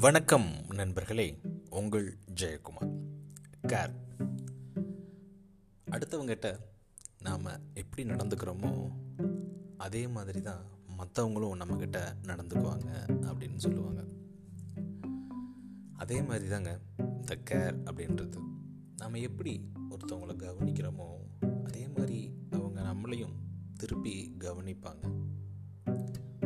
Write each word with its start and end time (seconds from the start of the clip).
வணக்கம் 0.00 0.50
நண்பர்களே 0.74 1.40
உங்கள் 1.70 2.18
ஜெயக்குமார். 2.40 3.00
கேர். 3.68 3.94
அடுத்தவங்கிட்ட 5.90 6.58
நாம் 7.18 7.44
எப்படி 7.74 8.08
நடந்துக்கிறோமோ 8.08 8.90
அதே 9.76 10.06
மாதிரி 10.06 10.40
தான் 10.40 10.64
மற்றவங்களும் 10.98 11.60
நம்மக்கிட்ட 11.60 12.14
நடந்துக்குவாங்க 12.22 12.86
அப்படின்னு 13.20 13.56
சொல்லுவாங்க. 13.56 14.04
அதே 15.96 16.22
மாதிரி 16.22 16.48
தாங்க 16.48 16.78
இந்த 16.98 17.38
கேர் 17.50 17.76
அப்படின்றது. 17.84 18.36
நாம் 18.96 19.14
எப்படி 19.14 19.68
ஒருத்தவங்களை 19.90 20.36
கவனிக்கிறோமோ 20.36 21.06
அதே 21.64 21.88
மாதிரி 21.88 22.34
அவங்க 22.50 22.80
நம்மளையும் 22.80 23.34
திருப்பி 23.76 24.34
கவனிப்பாங்க. 24.38 25.22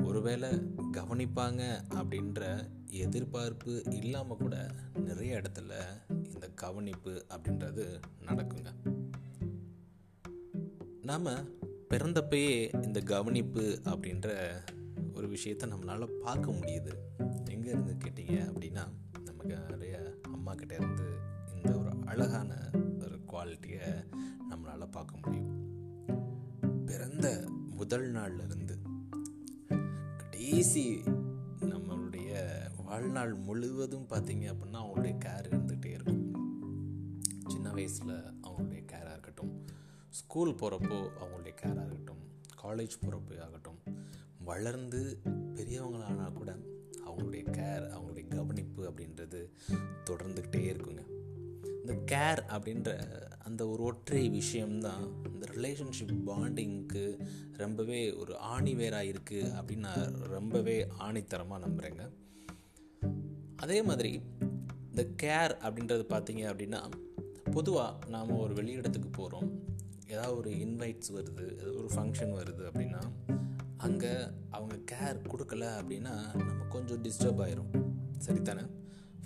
ஒருவேளை 0.05 0.49
கவனிப்பாங்க 0.92 1.62
அப்படின்ற 1.95 2.69
எதிர்பார்ப்பு 2.91 3.83
இல்லாமல் 3.91 4.37
கூட 4.37 4.70
நிறைய 4.95 5.41
இடத்துல 5.41 5.73
இந்த 6.34 6.48
கவனிப்பு 6.48 7.27
அப்படின்றது 7.29 8.01
நடக்குங்க. 8.27 8.70
நாம் 11.02 11.27
பிறந்தப்பயே 11.91 12.82
இந்த 12.82 13.01
கவனிப்பு 13.01 13.80
அப்படின்ற 13.84 14.29
ஒரு 15.15 15.29
விஷயத்த 15.29 15.66
நம்மளால் 15.66 16.19
பார்க்க 16.20 16.51
முடியுது. 16.51 16.93
எங்கே 17.51 17.68
இருந்து 17.68 17.96
கேட்டீங்க 18.05 18.37
அப்படின்னா 18.51 18.84
நமக்கு 19.24 19.57
நிறைய 19.68 20.15
அம்மா 20.23 20.55
கிட்ட 20.55 20.74
இருந்து 20.74 21.09
இந்த 21.55 21.79
ஒரு 21.79 21.91
அழகான 22.05 22.70
ஒரு 23.01 23.18
குவாலிட்டியை 23.29 24.05
நம்மளால் 24.51 24.91
பார்க்க 24.91 25.16
முடியும். 25.23 25.57
பிறந்த 26.87 27.45
முதல் 27.48 28.12
நாள்ல 28.12 28.46
ஈஸி 30.48 31.05
நம்மளுடைய 31.60 32.45
வாழ்நாள் 32.85 33.35
முழுவதும் 33.35 34.07
பார்த்தீங்க 34.09 34.45
அப்படின்னா 34.52 34.79
அவங்களுடைய 34.82 35.18
கேர் 35.24 35.49
இருந்துகிட்டே 35.49 35.87
இருக்கும். 35.87 36.23
சின்ன 37.46 37.71
வயசில் 37.71 38.13
அவங்களுடைய 38.43 38.82
கேராக 38.93 39.10
இருக்கட்டும் 39.10 39.66
ஸ்கூல் 40.10 40.54
போகிறப்போ 40.54 41.10
அவங்களுடைய 41.21 41.54
கேராக 41.63 41.87
இருக்கட்டும் 41.87 42.23
காலேஜ் 42.63 42.96
போகிறப்போ 43.01 43.41
ஆகட்டும் 43.41 43.80
வளர்ந்து 44.45 45.21
பெரியவங்களானா 45.54 46.32
கூட 46.32 46.57
அவங்களுடைய 47.07 47.45
கேர் 47.51 47.91
அவங்களுடைய 47.95 48.29
கவனிப்பு 48.29 48.91
அப்படின்றது 48.91 49.51
தொடர்ந்துக்கிட்டே 50.10 50.74
இருக்குங்க. 50.74 51.18
இந்த 51.89 52.17
கேர் 52.17 52.53
அப்படின்ற 52.53 53.01
அந்த 53.45 53.69
ஒரு 53.69 53.83
ஒற்றை 53.83 54.29
விஷயம்தான். 54.29 55.25
இந்த 55.33 55.47
ரிலேஷன்ஷிப் 55.55 56.19
பாண்டிங்க்கு 56.27 57.19
ரொம்பவே 57.57 58.13
ஒரு 58.13 58.35
ஆணிவேராக 58.35 59.15
இருக்குது 59.15 59.53
அப்படின்னு 59.61 59.77
நான் 59.77 60.13
ரொம்பவே 60.13 60.87
ஆணித்தரமாக 61.01 61.63
நம்புகிறேங்க 61.66 62.11
அதே 63.57 63.83
மாதிரி 63.83 64.22
இந்த 64.89 65.06
கேர் 65.22 65.65
அப்படின்றது 65.65 66.05
பார்த்தீங்க 66.09 66.44
அப்படின்னா 66.53 66.91
பொதுவாக 67.50 68.06
நாம் 68.06 68.31
ஒரு 68.31 68.55
வெளியிடத்துக்கு 68.55 69.09
போகிறோம் 69.09 69.62
ஏதாவது 70.09 70.37
ஒரு 70.37 70.50
இன்வைட்ஸ் 70.50 71.12
வருது 71.12 71.53
ஏதாவது 71.53 71.77
ஒரு 71.77 71.89
ஃபங்க்ஷன் 71.94 72.34
வருது 72.41 72.69
அப்படின்னா 72.72 73.03
அங்கே 73.77 74.12
அவங்க 74.50 74.77
கேர் 74.77 75.22
கொடுக்கல 75.28 75.65
அப்படின்னா 75.81 76.37
நம்ம 76.37 76.65
கொஞ்சம் 76.69 77.03
டிஸ்டர்ப் 77.03 77.41
ஆயிரும். 77.41 77.93
சரிதானே? 78.27 78.78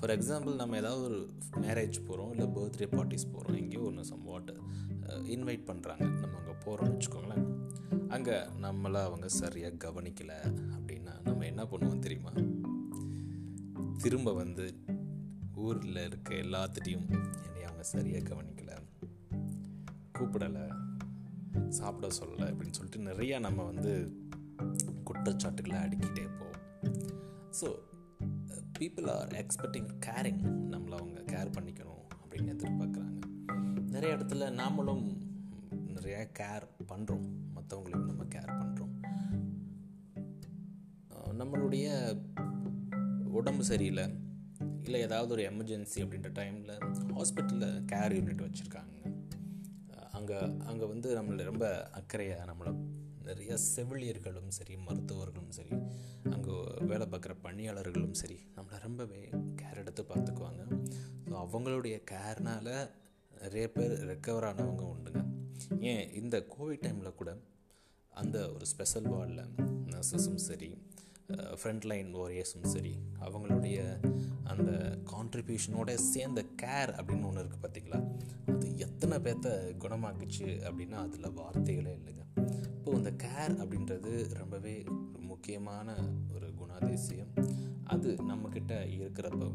ஃபார் 0.02 0.18
எக்ஸாம்பிள் 0.18 0.54
நம்ம 0.54 0.76
ஏதாவது 0.76 1.02
ஒரு 1.02 1.18
மேரேஜ் 1.64 1.96
போகிறோம் 2.06 2.30
இல்லை 2.30 2.46
பர்த்டே 2.54 2.86
பார்ட்டிஸ் 2.94 3.24
போகிறோம் 3.32 3.58
எங்கேயோ 3.58 3.82
ஒன்று 3.84 4.04
சம் 4.04 4.24
வாட் 4.24 4.48
இன்வைட் 5.34 5.62
பண்ணுறாங்க 5.68 6.06
நம்ம 6.22 6.38
அங்கே 6.38 6.54
போகிறோம்னு 6.64 6.94
வச்சுக்கோங்களேன். 6.94 7.44
அங்கே 8.08 8.36
நம்மளை 8.64 9.00
அவங்க 9.08 9.28
சரியாக 9.28 9.78
கவனிக்கலை 9.84 10.38
அப்படின்னா 10.76 11.14
நம்ம 11.22 11.44
என்ன 11.44 11.64
பண்ணுவோம் 11.64 12.02
தெரியுமா? 12.06 12.32
திரும்ப 13.98 14.32
வந்து 14.32 14.66
ஊரில் 15.66 16.02
இருக்க 16.06 16.34
எல்லாத்துட்டையும் 16.34 17.06
என்னை 17.44 17.62
அவங்க 17.62 17.82
சரியாக 17.82 18.26
கவனிக்கலை 18.32 18.76
கூப்பிடலை 20.18 20.66
சாப்பிட 21.68 22.12
சொல்லலை 22.20 22.48
அப்படின்னு 22.50 22.78
சொல்லிட்டு 22.80 23.08
நிறையா 23.12 23.38
நம்ம 23.46 23.62
வந்து 23.62 23.94
குற்றச்சாட்டுகளை 25.04 25.78
அடுக்கிட்டே 25.78 26.26
போவோம். 26.40 26.62
So 27.60 27.68
people 28.78 29.08
are 29.10 29.32
expecting 29.32 29.90
caring 30.06 30.42
நம்மளை 30.72 30.94
அவங்க 30.94 31.20
கேர் 31.32 31.54
பண்ணிக்கணும் 31.56 32.04
அப்படின்னு 32.20 32.52
எதிர்பார்க்குறாங்க. 32.54 33.18
நிறைய 33.90 34.16
இடத்துல 34.16 34.48
நாமளும் 34.60 35.06
நிறைய 35.86 36.30
கேர் 36.38 36.66
பண்ணுறோம் 36.88 37.26
மற்றவங்களுக்கு 37.56 38.10
நம்ம 38.10 38.24
கேர் 38.24 38.58
பண்ணுறோம் 38.60 38.94
நம்மளுடைய 41.40 41.86
உடம்பு 43.30 43.64
சரியில்லை. 43.64 44.04
இல்லை 44.82 45.00
ஏதாவது 45.00 45.32
ஒரு 45.32 45.42
எமர்ஜென்சி 45.42 45.98
அப்படின்ற 46.04 46.30
டைமில் 46.38 46.72
ஹாஸ்பிட்டலில் 47.16 47.84
கேர் 47.92 48.14
யூனிட் 48.16 48.44
வச்சுருக்காங்க. 48.46 48.96
அங்கே 50.12 50.38
அங்கே 50.70 50.84
வந்து 50.84 51.08
நம்மளை 51.18 51.42
ரொம்ப 51.42 51.66
அக்கறையாக 52.00 52.48
நம்மளை 52.50 52.72
நிறைய 53.24 53.52
செவிலியர்களும் 53.74 54.48
சரி 54.48 54.74
மருத்துவர்களும் 54.76 55.52
சரி 55.58 55.76
அங்கே 56.30 56.41
வேலை 56.92 57.06
பார்க்குற 57.12 57.34
பணியாளர்களும் 57.46 58.18
சரி 58.20 58.38
நம்மளை 58.56 58.78
ரொம்பவே 58.86 59.20
கேர் 59.60 59.80
எடுத்து 59.82 60.02
பார்த்துக்குவாங்க. 60.02 60.62
ஸோ 61.28 61.34
அவங்களுடைய 61.44 61.96
கேர்னால் 62.12 62.74
நிறைய 63.42 63.66
பேர் 63.76 63.94
ரெக்கவர் 64.10 64.46
ஆனவங்க 64.48 64.84
உண்டுங்க. 64.94 65.20
ஏன் 65.90 66.04
இந்த 66.20 66.36
கோவிட் 66.54 66.84
டைமில் 66.84 67.18
கூட 67.20 67.30
அந்த 68.12 68.38
ஒரு 68.54 68.66
ஸ்பெஷல் 68.72 69.08
வார்டில் 69.12 69.44
நர்சஸும் 69.92 70.42
சரி 70.48 70.70
ஃப்ரண்ட்லைன் 71.60 72.10
வாரியர்ஸும் 72.18 72.68
சரி 72.74 72.92
அவங்களுடைய 73.26 73.78
அந்த 74.52 74.70
கான்ட்ரிபியூஷனோட 75.12 75.90
சேர்ந்த 76.10 76.40
கேர் 76.62 76.92
அப்படின்னு 76.98 77.28
ஒன்று 77.28 77.42
இருக்குது 77.42 77.64
பார்த்தீங்களா 77.64 78.00
அது 78.54 78.66
எத்தனை 78.86 79.18
பேர்த்த 79.26 79.50
குணமாக்குச்சு 79.84 80.48
அப்படின்னா 80.66 80.98
அதில் 81.06 81.36
வார்த்தைகளே 81.40 81.94
இல்லைங்க. 82.00 82.24
இப்போது 82.76 82.98
இந்த 83.00 83.12
கேர் 83.24 83.54
அப்படின்றது 83.62 84.12
ரொம்பவே 84.40 84.76
முக்கியமான 85.42 85.94
ஒரு 86.34 86.52
குணாதிசயம். 86.54 87.46
அது 87.84 88.16
நம்மக்கிட்ட 88.28 88.72
இருக்கிறப்ப 88.98 89.54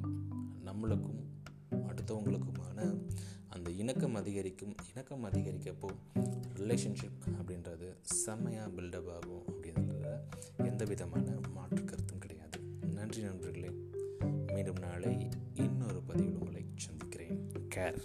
நம்மளுக்கும் 0.65 1.19
அடுத்தவங்களுக்குமான 1.71 3.01
அந்த 3.49 3.71
இணக்கம் 3.71 4.15
அதிகரிக்கும் 4.15 4.75
இணக்கம் 4.89 5.25
அதிகரிக்கப்போ 5.25 5.87
ரிலேஷன்ஷிப் 6.53 7.19
அப்படின்றது 7.27 7.95
செம்மையாக 8.01 8.81
பில்டப் 8.81 9.11
ஆகும் 9.11 9.43
அப்படின்றத 9.47 10.19
எந்த 10.57 10.85
விதமான 10.85 11.39
மாற்று 11.53 11.83
கருத்தும் 11.83 12.19
கிடையாது. 12.19 12.59
நன்றி 12.91 13.21
நண்பர்களே. 13.21 13.71
மீண்டும் 14.53 14.79
நாளை 14.79 15.29
இன்னொரு 15.53 16.01
பதிவில் 16.01 16.37
உங்களை 16.37 16.65
சந்திக்கிறேன். 16.75 17.49
கேர் 17.75 18.01